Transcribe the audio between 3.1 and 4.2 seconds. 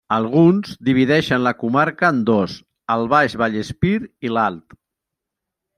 Baix Vallespir